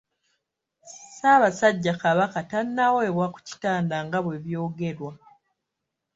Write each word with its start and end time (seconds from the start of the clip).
Ssaabasajja 0.83 1.93
Kabaka 2.01 2.39
tannaweebwa 2.51 3.25
ku 3.33 3.39
kitanda 3.47 3.97
nga 4.05 4.19
bwe 4.25 4.35
byogerwa. 4.45 5.11